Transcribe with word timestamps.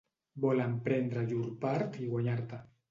Volen 0.45 0.73
prendre 0.89 1.27
llur 1.29 1.45
part 1.67 2.03
i 2.07 2.13
guanyar-te. 2.17 2.67